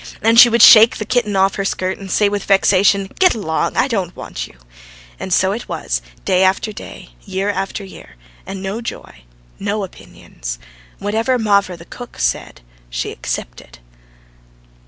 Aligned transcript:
And 0.23 0.39
she 0.39 0.49
would 0.49 0.63
shake 0.63 0.97
the 0.97 1.05
kitten 1.05 1.35
off 1.35 1.57
her 1.57 1.63
skirt 1.63 1.99
and 1.99 2.09
say 2.09 2.27
with 2.27 2.43
vexation: 2.45 3.07
"Get 3.19 3.35
along; 3.35 3.77
I 3.77 3.87
don't 3.87 4.15
want 4.15 4.47
you!" 4.47 4.55
And 5.19 5.31
so 5.31 5.51
it 5.51 5.69
was, 5.69 6.01
day 6.25 6.43
after 6.43 6.73
day 6.73 7.09
and 7.19 7.27
year 7.27 7.51
after 7.51 7.83
year, 7.83 8.15
and 8.43 8.63
no 8.63 8.81
joy, 8.81 9.03
and 9.13 9.21
no 9.59 9.83
opinions. 9.83 10.57
Whatever 10.97 11.37
Mavra, 11.37 11.77
the 11.77 11.85
cook, 11.85 12.17
said 12.17 12.61
she 12.89 13.11
accepted. 13.11 13.77